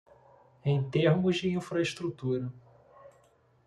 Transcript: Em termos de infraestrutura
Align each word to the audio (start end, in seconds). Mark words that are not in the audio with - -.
Em 0.65 0.81
termos 0.89 1.35
de 1.37 1.49
infraestrutura 1.51 2.51